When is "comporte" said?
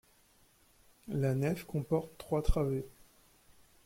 1.65-2.17